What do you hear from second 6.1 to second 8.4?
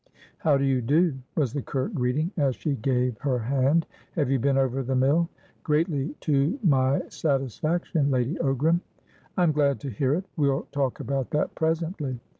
to my satisfaction, Lady